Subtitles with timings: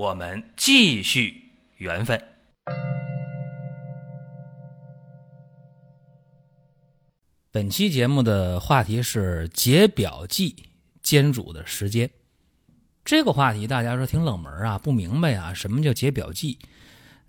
[0.00, 2.18] 我们继续缘分。
[7.50, 10.70] 本期节目的话题是解表剂
[11.02, 12.08] 煎煮的时间。
[13.04, 16.58] 这个话题大家说挺冷门啊，不明白啊，什么叫解表剂？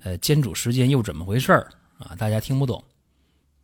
[0.04, 1.52] 呃，煎煮时间又怎么回事
[1.98, 2.16] 啊？
[2.18, 2.82] 大家听不懂。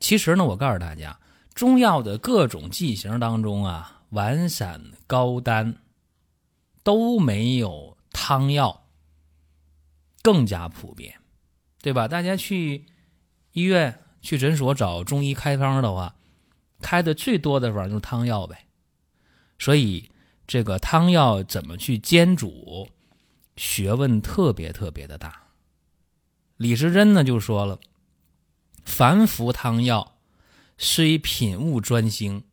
[0.02, 1.18] 其实呢，我告诉大家，
[1.54, 5.78] 中药的各种剂型当中啊，丸散、膏丹
[6.84, 8.84] 都没有汤药。
[10.28, 11.16] 更加普遍，
[11.82, 12.06] 对吧？
[12.06, 12.86] 大家去
[13.54, 16.16] 医院、去诊所找中医开方的话，
[16.82, 18.68] 开的最多的方就是汤药呗。
[19.58, 20.12] 所以
[20.46, 22.90] 这个汤药怎么去煎煮，
[23.56, 25.44] 学问特别特别的大。
[26.58, 27.80] 李时珍呢就说了
[28.84, 30.18] ：“凡服汤药，
[30.78, 32.44] 虽品物专精，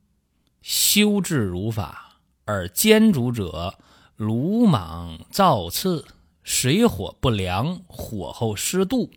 [0.62, 3.80] 修治如法，而煎煮者
[4.14, 6.06] 鲁莽造次。”
[6.44, 9.10] 水火不良，火候失度，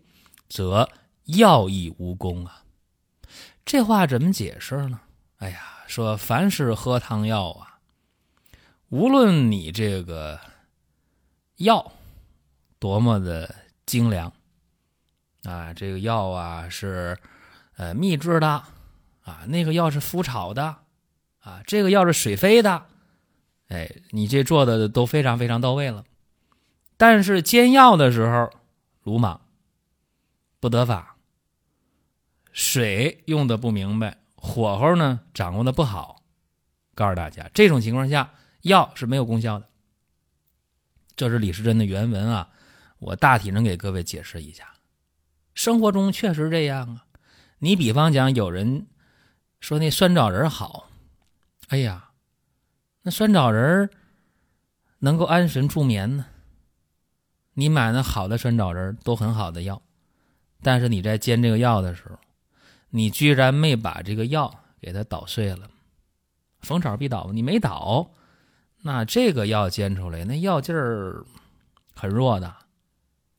[0.48, 0.90] 则
[1.26, 2.64] 药亦无功啊！
[3.66, 5.02] 这话怎么解释呢？
[5.40, 7.80] 哎呀，说凡是喝汤药啊，
[8.88, 10.40] 无论你这个
[11.58, 11.92] 药
[12.80, 13.54] 多么的
[13.86, 14.32] 精良
[15.44, 17.18] 啊，这个药啊是
[17.76, 18.48] 呃秘制的
[19.24, 20.78] 啊，那个药是麸炒的
[21.40, 22.86] 啊，这个药是水飞的，
[23.68, 26.06] 哎，你这做的都非常非常到位了。
[26.98, 28.50] 但是煎药的时候，
[29.04, 29.40] 鲁莽，
[30.60, 31.16] 不得法，
[32.52, 36.24] 水用的不明白，火候呢掌握的不好，
[36.96, 39.70] 告诉大家，这种情况下药是没有功效的。
[41.16, 42.50] 这是李时珍的原文啊，
[42.98, 44.74] 我大体能给各位解释一下。
[45.54, 47.06] 生活中确实这样啊，
[47.60, 48.88] 你比方讲，有人
[49.60, 50.90] 说那酸枣仁好，
[51.68, 52.12] 哎呀，
[53.04, 53.90] 那酸枣仁
[55.00, 56.26] 能够安神助眠呢。
[57.60, 59.82] 你买那好的酸枣仁都很好的药，
[60.62, 62.16] 但是你在煎这个药的时候，
[62.92, 65.68] 你居然没把这个药给它捣碎了。
[66.62, 68.12] 逢炒必捣，你没捣，
[68.84, 71.26] 那这个药煎出来，那药劲儿
[71.96, 72.56] 很弱的。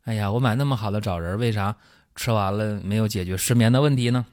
[0.03, 1.77] 哎呀，我买那么好的枣仁，为啥
[2.17, 4.27] 吃完了没有解决失眠的问题呢？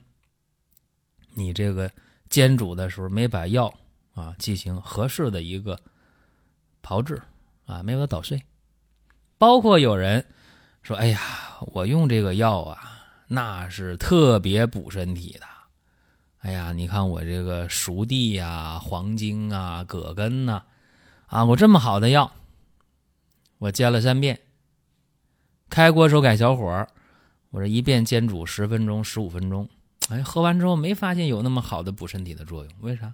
[1.35, 1.91] 你这个
[2.27, 3.71] 煎煮的时候没把药
[4.15, 5.79] 啊进行合适的一个
[6.81, 7.21] 炮制
[7.67, 8.41] 啊，没把它捣碎。
[9.45, 10.25] 包括有人
[10.81, 11.21] 说：“哎呀，
[11.67, 12.79] 我用这个药啊，
[13.27, 15.45] 那是特别补身体的。
[16.39, 20.63] 哎呀，你看我这个熟地呀、黄精啊、葛根呐，
[21.27, 22.31] 啊，我这么好的药，
[23.59, 24.39] 我煎了三遍，
[25.69, 26.87] 开锅时候改小火，
[27.51, 29.69] 我这一遍煎煮十分钟、十五分钟，
[30.09, 33.13] 哎，喝完之后没发现有那么好的补身体的作用，为啥？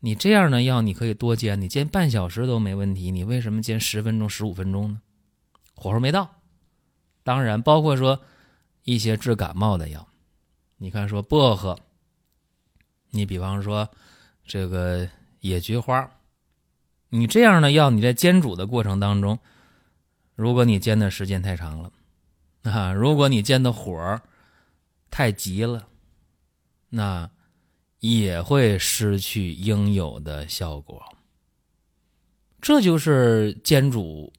[0.00, 5.00] 你这样的药你可以多煎，你煎半小时都没问题，你为什么煎十分钟、十五分钟呢？”
[5.76, 6.40] 火候没到，
[7.22, 8.20] 当然包括说
[8.82, 10.08] 一些治感冒的药，
[10.78, 11.78] 你看说薄荷，
[13.10, 13.88] 你比方说
[14.44, 15.06] 这个
[15.40, 16.10] 野菊花，
[17.10, 19.38] 你这样的药你在煎煮的过程当中，
[20.34, 21.92] 如果你煎的时间太长了，
[22.62, 24.20] 啊，如果你煎的火
[25.10, 25.86] 太急了，
[26.88, 27.30] 那
[28.00, 31.04] 也会失去应有的效果。
[32.62, 34.32] 这就是煎煮。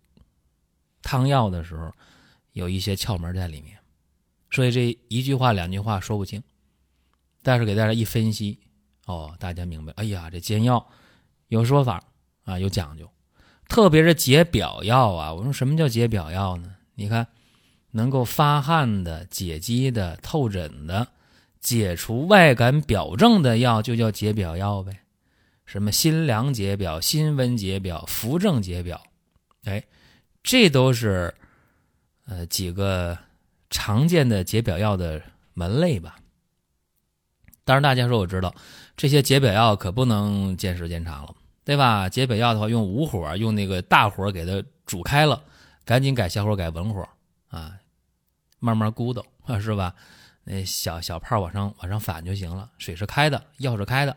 [1.08, 1.90] 汤药的时候，
[2.52, 3.78] 有一些窍门在里面，
[4.52, 6.44] 所以这一句话两句话说不清，
[7.42, 8.60] 但是给大家一分析，
[9.06, 9.94] 哦，大家明白。
[9.94, 10.86] 哎呀，这煎药
[11.48, 12.04] 有说法
[12.44, 13.10] 啊，有讲究，
[13.70, 15.34] 特别是解表药啊。
[15.34, 16.76] 我说什么叫解表药呢？
[16.96, 17.26] 你看，
[17.92, 21.08] 能够发汗的、解肌的、透疹的、
[21.62, 25.00] 解除外感表症的药，就叫解表药呗。
[25.66, 29.02] 什么辛凉解表、辛温解表、扶正解表，
[29.64, 29.82] 哎。
[30.48, 31.36] 这都是，
[32.26, 33.18] 呃，几个
[33.70, 35.22] 常见的解表药的
[35.54, 36.18] 门类吧。
[37.66, 38.56] 当然，大家说我知道，
[38.96, 41.36] 这些解表药可不能煎时间长了，
[41.66, 42.08] 对吧？
[42.08, 45.44] 解表药的话，用武火，用那个大火给它煮开了，
[45.84, 47.06] 赶紧改小火，改文火
[47.50, 47.74] 啊，
[48.60, 49.94] 慢慢咕嘟啊，是吧？
[50.46, 54.16] 那小小泡往上往上反就行了，水是开的，药是开的，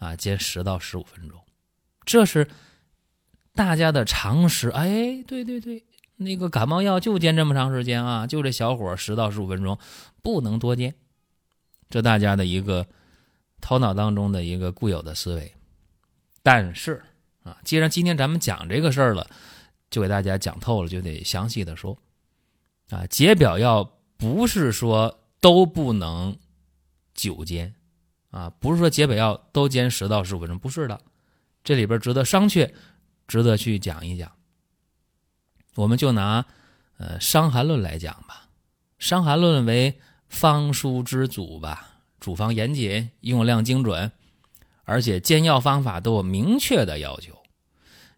[0.00, 1.40] 啊，煎十到十五分钟，
[2.04, 2.48] 这是。
[3.54, 5.84] 大家的常识，哎，对对对，
[6.16, 9.78] 那个感冒药就煎这么长时间啊，就这小火十到十五分钟，
[10.22, 10.94] 不能多煎。
[11.88, 12.86] 这大家的一个
[13.60, 15.52] 头脑当中的一个固有的思维。
[16.42, 17.02] 但是
[17.42, 19.28] 啊，既然今天咱们讲这个事儿了，
[19.90, 21.98] 就给大家讲透了，就得详细的说
[22.90, 26.36] 啊，解表药不是说都不能
[27.12, 27.74] 久煎
[28.30, 31.00] 啊，不是说解表药都煎十到十五分钟，不是的。
[31.62, 32.72] 这里边值得商榷，
[33.30, 34.32] 值得去讲一讲。
[35.76, 36.44] 我们就拿
[36.98, 38.48] 呃《伤寒论》来讲吧，
[38.98, 44.10] 《伤寒论》为方书之祖吧，主方严谨，用量精准，
[44.82, 47.32] 而且煎药方法都有明确的要求。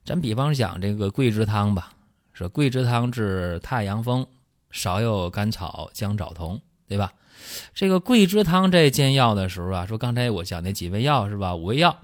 [0.03, 1.93] 咱比方讲这个桂枝汤吧，
[2.33, 4.27] 说桂枝汤治太阳风，
[4.71, 7.13] 少有甘草、姜枣同，对吧？
[7.75, 11.55] 这个桂枝汤这煎药的时候啊，说刚才我讲那几味药是吧？
[11.55, 11.99] 五味药，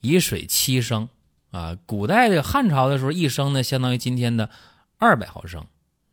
[0.00, 1.08] 以水七升
[1.50, 1.76] 啊。
[1.86, 4.50] 古代的汉朝的时候，一升呢相当于今天的。
[5.00, 5.64] 二百毫升，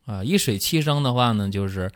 [0.05, 1.91] 啊，一水七升的话呢，就是，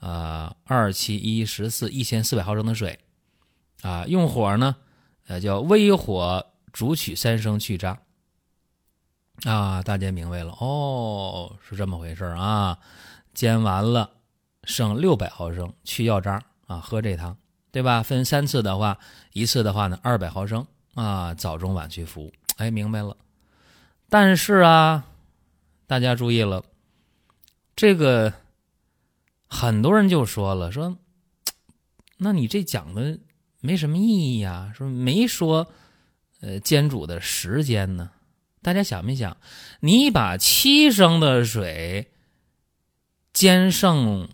[0.00, 2.98] 啊，二七一十四一千四百毫升的水，
[3.82, 4.74] 啊，用火呢，
[5.28, 7.96] 呃，叫微火煮取三升去渣，
[9.44, 12.76] 啊，大家明白了哦，是这么回事啊，
[13.32, 14.10] 煎完了
[14.64, 17.36] 剩六百毫升去药渣啊，喝这汤，
[17.70, 18.02] 对吧？
[18.02, 18.98] 分三次的话，
[19.32, 23.16] 一次的话呢，二百毫升啊，早中晚去服，哎，明白了，
[24.08, 25.06] 但是啊。
[25.84, 26.64] 大家注意了，
[27.76, 28.32] 这个
[29.46, 30.96] 很多人就说了，说，
[32.16, 33.18] 那你这讲的
[33.60, 34.72] 没什么意义呀？
[34.74, 35.70] 说没说，
[36.40, 38.10] 呃，煎煮的时间呢？
[38.62, 39.36] 大家想没想？
[39.80, 42.10] 你把七升的水
[43.34, 44.30] 煎剩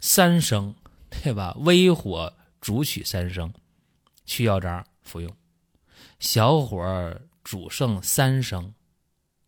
[0.00, 0.74] 三升，
[1.10, 1.54] 对吧？
[1.60, 3.52] 微火煮取三升，
[4.24, 5.32] 去药渣服用，
[6.18, 8.74] 小火煮剩三升。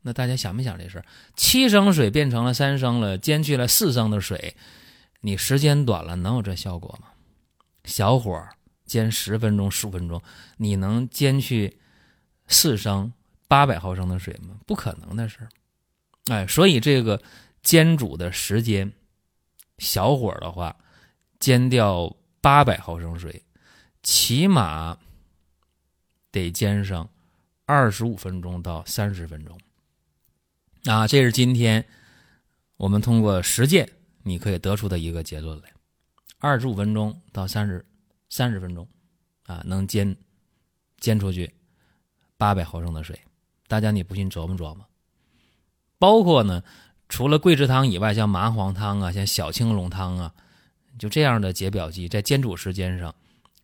[0.01, 1.05] 那大家想没想这事？
[1.37, 4.57] 七升水变成了三升了，煎去了四升的水，
[5.21, 7.09] 你时间短了能有这效果吗？
[7.85, 8.43] 小火
[8.87, 10.23] 煎十分钟、十五分钟，
[10.57, 11.79] 你能煎去
[12.47, 13.13] 四升
[13.47, 14.57] 八百毫升的水吗？
[14.67, 15.47] 不可能的事。
[16.31, 17.23] 哎，所以这个
[17.63, 18.91] 煎煮的时间，
[19.77, 20.75] 小火的话，
[21.39, 23.45] 煎掉八百毫升水，
[24.03, 24.97] 起码
[26.33, 27.07] 得煎上
[27.71, 29.57] 二十五分钟到三十分钟。
[30.87, 31.87] 啊，这是今天
[32.77, 33.89] 我们通过实践
[34.25, 35.73] 你可以得出的一个结论来：
[36.41, 37.87] 二十五分钟到三十
[38.29, 38.89] 三十分钟，
[39.45, 40.17] 啊，能煎
[40.99, 41.49] 煎出去
[42.37, 43.17] 八百毫升的水。
[43.69, 44.85] 大家你不信琢磨琢磨。
[45.97, 46.65] 包括呢，
[47.09, 50.35] 除了桂枝汤以外，像麻黄汤啊，像小青龙汤啊，
[50.99, 53.15] 就这样的解表剂，在煎煮时间上，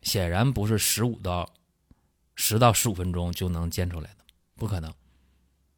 [0.03, 1.53] 显然不是十五到
[2.37, 4.25] 十到十五分钟就能煎出来的，
[4.55, 4.93] 不可能。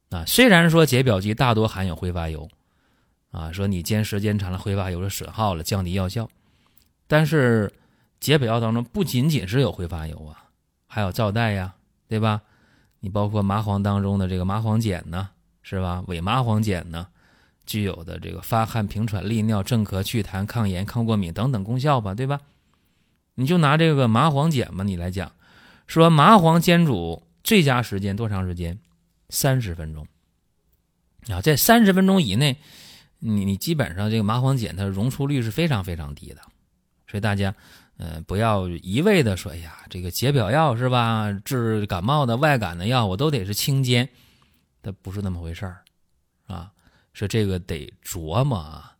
[0.09, 2.47] 啊，虽然说解表剂大多含有挥发油，
[3.31, 6.29] 啊，说你煎时间长了，挥发油的损耗了，降低药效，
[7.07, 7.71] 但是
[8.19, 10.45] 解表药当中不仅仅是有挥发油啊，
[10.87, 11.73] 还有皂带呀，
[12.07, 12.41] 对吧？
[12.99, 15.29] 你包括麻黄当中的这个麻黄碱呢，
[15.61, 16.03] 是吧？
[16.07, 17.07] 伪麻黄碱呢，
[17.65, 22.41] 具有的这个发汗、平喘、利尿、镇咳、祛痰、抗炎、抗过敏等等功效吧，对吧？
[23.35, 25.31] 你就拿这个麻黄碱吧，你来讲，
[25.89, 28.77] 说麻黄煎煮最佳时间多长时间？
[29.29, 30.07] 三十分钟
[31.29, 32.55] 啊，在三十分钟以内，
[33.17, 36.41] 你你基本上这个麻黄碱它溶出率是非常非常低的，
[37.07, 37.55] 所以大家
[37.97, 41.33] 呃不要一味的说，哎呀，这个解表药是吧？
[41.43, 44.07] 治感冒的外感的药我都得是清煎，
[44.83, 45.83] 它不是那么回事儿
[46.45, 46.71] 啊，
[47.13, 48.95] 说这个得琢磨啊。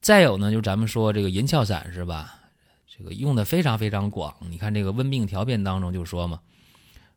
[0.00, 2.40] 再有呢，就咱们说这个银翘散是吧？
[2.96, 6.40] 这个用的非常非常广，你看这个温病调变当中就说嘛。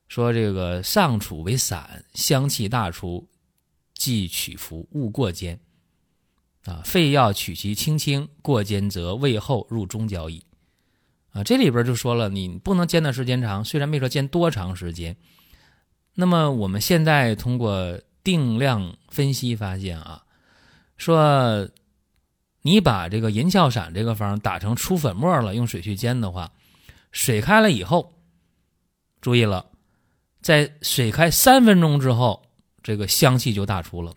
[0.08, 3.30] 说这个上处为散，香气大出，
[3.94, 5.60] 即取服，勿过煎。
[6.66, 10.44] 啊，肺药取其轻轻，过煎则味厚入中焦矣。
[11.30, 15.16] 啊，这里边就说了，你不能煎的时间长，虽然没说煎多长时间。
[16.16, 20.24] 那么我们现在通过定量分析发现啊，
[20.98, 21.70] 说
[22.62, 26.52] 你把这个银翘散这个方打成粗粉末了，用水去煎的话，
[27.12, 28.14] 水开了以后，
[29.22, 29.68] 注意了。
[30.42, 32.44] 在水开三分钟之后，
[32.82, 34.14] 这个香气就大出了。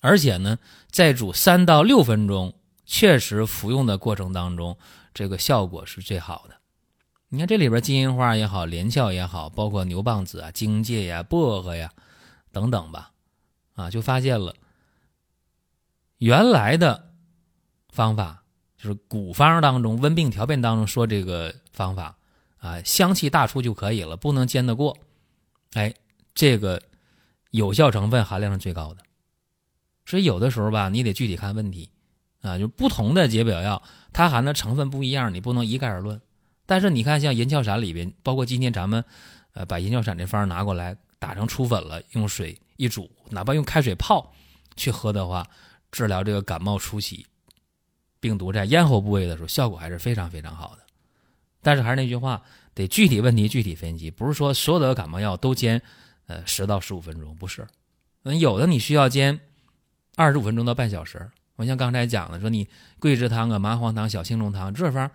[0.00, 0.58] 而且呢，
[0.90, 2.54] 在煮三到六分钟，
[2.86, 4.78] 确实服用的过程当中，
[5.12, 6.56] 这个效果是最好的。
[7.30, 11.90] 你看这里边金银花也好，连翘也好，包括牛蒡子啊、荆芥呀、薄荷呀
[12.52, 13.10] 等等吧，
[13.74, 14.54] 啊，就发现了
[16.18, 17.10] 原来的
[17.88, 18.44] 方法，
[18.76, 22.14] 就是古方当中温病调变当中说这个方法。
[22.60, 24.98] 啊，香气大出就可以了，不能煎得过。
[25.74, 25.94] 哎，
[26.34, 26.82] 这个
[27.52, 29.02] 有效成分含量是最高的，
[30.04, 31.88] 所以有的时候吧，你得具体看问题
[32.42, 33.80] 啊，就不同的解表药，
[34.12, 36.20] 它含的成分不一样，你不能一概而论。
[36.66, 39.04] 但是你看，像银翘散里边，包括今天咱们
[39.52, 44.34] 呃把银翘散这方拿过来打成粗粉了，用水一煮，哪怕用开水泡
[44.74, 45.46] 去喝的话，
[45.90, 47.26] 治疗这个感冒初期
[48.20, 50.82] 病毒在咽喉部位的时候，效果还是非常非常好的。
[51.60, 52.42] 但是还是那句话，
[52.74, 55.82] 得具体问题具体分析，不是说所有的感冒药都煎
[56.26, 57.66] 呃十到十五分钟，不是。
[58.22, 59.40] 嗯，有的你需要煎
[60.16, 61.30] 二十五分钟到半小时。
[61.56, 62.68] 我像刚才讲的，说你
[63.00, 65.10] 桂枝汤啊、麻黄汤、小青龙汤这方，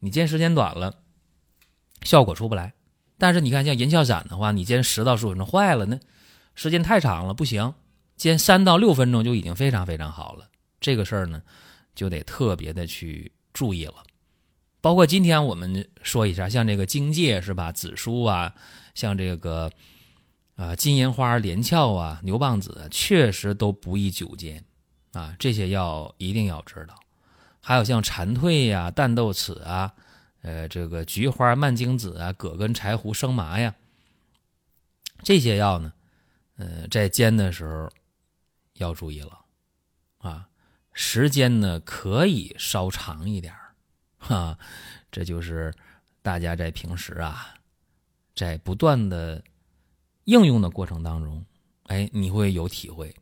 [0.00, 0.96] 你煎时间短了，
[2.02, 2.74] 效果出不来。
[3.16, 5.98] 但是你看像银翘散的话，你煎十到十五分钟坏了，那
[6.54, 7.72] 时间太长了不行，
[8.16, 10.48] 煎三到六分钟就已经非常非常好了。
[10.80, 11.42] 这个事儿呢，
[11.94, 14.04] 就得特别的去注意了。
[14.80, 17.72] 包括今天我们说一下，像这个荆芥是吧？
[17.72, 18.54] 紫苏啊，
[18.94, 19.70] 像这个
[20.54, 24.64] 啊金银花、连翘啊、牛蒡子，确实都不宜久煎
[25.12, 25.34] 啊。
[25.38, 26.94] 这些药一定要知道。
[27.60, 29.92] 还有像蝉蜕呀、淡豆豉啊、
[30.42, 33.74] 呃这个菊花、蔓荆子啊、葛根、柴胡、生麻呀，
[35.24, 35.92] 这些药呢，
[36.58, 37.90] 呃在煎的时候
[38.78, 39.38] 要注意了
[40.18, 40.48] 啊，
[40.92, 43.54] 时间呢可以稍长一点
[44.18, 44.58] 哈，
[45.10, 45.72] 这就是
[46.22, 47.54] 大家在平时啊，
[48.34, 49.42] 在不断的
[50.24, 51.44] 应用的过程当中，
[51.84, 53.14] 哎，你会有体会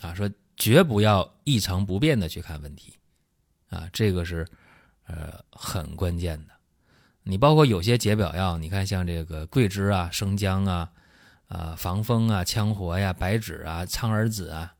[0.00, 0.12] 啊。
[0.14, 2.94] 说绝不要一成不变的去看问题
[3.70, 4.46] 啊，这个是
[5.06, 6.52] 呃很关键的。
[7.22, 10.90] 你包括有些解表药，你看像这个桂枝啊、生姜啊、
[11.48, 14.74] 啊防风啊、羌活呀、白芷啊、苍耳子啊，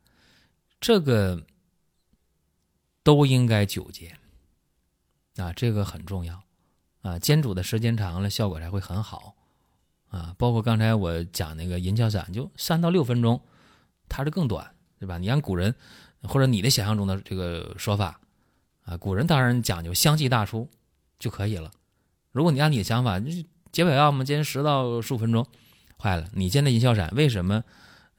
[0.80, 1.44] 这个
[3.02, 4.16] 都应该久煎。
[5.37, 6.42] 啊，这个很重要，
[7.00, 9.37] 啊，煎煮的时间长了，效果才会很好，
[10.10, 13.40] 啊，包括刚才我讲那个银翘散，就三到六分钟，
[14.06, 15.16] 它是更短，对吧？
[15.16, 15.75] 你按古人
[16.25, 18.20] 或者你的想象中的这个说法，
[18.82, 20.68] 啊，古人当然讲究香气大出
[21.18, 21.70] 就可以了。
[22.32, 23.18] 如果你按你的想法，
[23.72, 25.46] 解表药嘛，煎十到十五分钟，
[25.96, 27.64] 坏了，你煎的银翘散为什么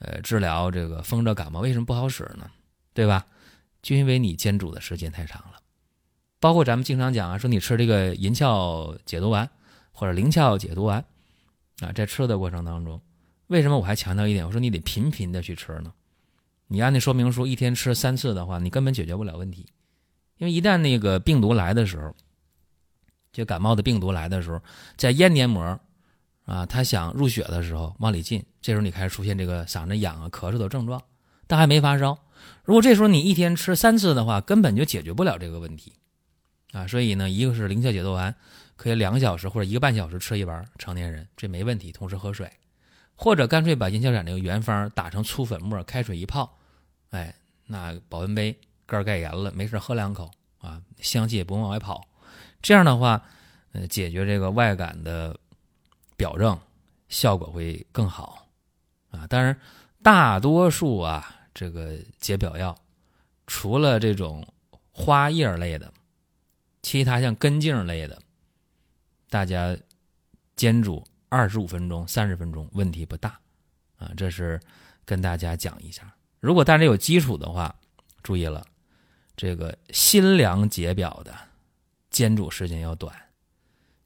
[0.02, 2.52] 呃治疗这个风热感冒为什么不好使呢？
[2.94, 3.26] 对吧？
[3.82, 5.60] 就因为你煎煮的时间太长了。
[6.40, 9.50] 包括咱们经常讲啊，说你吃这个银翘解毒丸
[9.92, 11.04] 或者灵翘解毒丸
[11.82, 13.00] 啊，在吃的过程当中，
[13.48, 14.46] 为什么我还强调一点？
[14.46, 15.94] 我说你得频频的去吃呢。
[16.68, 19.68] 你按那说明书一天吃三次的话，你根本解决不了问题。
[20.38, 22.16] 因为一旦那个病毒来的时候，
[23.32, 24.62] 就感冒的病毒来的时候，
[24.98, 25.80] 在咽黏膜
[26.46, 31.02] 啊，他想入血的时候往里进，这时候你开始出现这个嗓子痒啊、咳嗽的症状，
[31.48, 32.18] 但还没发烧。
[32.64, 35.94] 如果这时候你一天吃三次的话，根本就解决不了这个问题。
[36.72, 38.34] 啊，所以呢，一个是灵翘解毒丸，
[38.78, 42.50] 可以两个小时或者一个半小时吃一丸，成年人这没问题，同时喝水，
[43.14, 46.58] 或者干脆把银翘散这个原方打成粗粉末，开水一泡，
[47.10, 47.36] 哎，
[47.68, 52.08] 那保温杯盖盖严了，没事喝两口啊，香气也不往外跑，
[52.62, 53.22] 这样的话，
[53.74, 55.38] 呃，解决这个外感的
[56.22, 56.56] 表症，
[57.10, 58.48] 效果会更好
[59.10, 59.26] 啊。
[59.26, 59.60] 当然，
[60.04, 62.78] 大多数啊，这个解表药，
[63.48, 64.48] 除了这种
[64.92, 65.92] 花叶类的。
[66.84, 68.22] 其他像根茎类的，
[69.30, 69.76] 大家
[70.56, 73.40] 煎煮二十五分钟、三十分钟问题不大，
[73.98, 74.60] 啊，这是
[75.04, 76.14] 跟大家讲一下。
[76.40, 77.76] 如果大家有基础的话，
[78.22, 78.64] 注意了，
[79.36, 81.34] 这个辛凉解表的
[82.12, 83.16] 煎煮时间要短，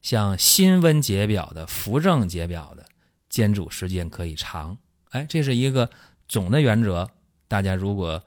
[0.05, 2.85] 像辛温解表的、扶正解表的
[3.27, 4.77] 煎煮时间可以长。
[5.09, 5.89] 哎，这是一个
[6.27, 7.09] 总的原则，
[7.47, 8.23] 大家如果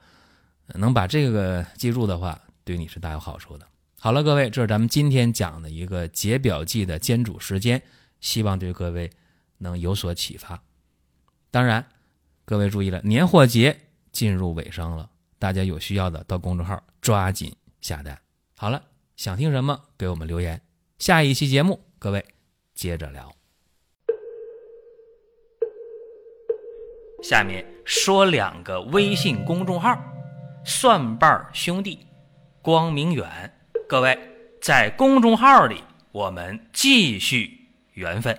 [0.75, 3.65] 能把这个记住的话，对你是大有好处的。
[3.97, 7.81] 好了，各位，这是咱们今天讲的一个解表剂的煎煮时间，
[8.19, 9.09] 希望对各位
[9.59, 10.61] 能有所启发。
[11.49, 11.87] 当然，
[12.43, 13.79] 各位注意了，年货节
[14.11, 18.19] 进入尾声了，大家有需要的到公众号抓紧下单。
[18.57, 18.83] 好了，
[19.15, 20.61] 想听什么给我们留言，
[20.99, 22.25] 下一期节目各位
[22.75, 23.33] 接着聊。
[27.23, 29.97] 下面说两个微信公众号：
[30.65, 32.05] 蒜瓣兄弟、
[32.61, 33.25] 光明远。
[33.87, 34.19] 各位，
[34.61, 38.37] 在公众号里，我们继续缘分。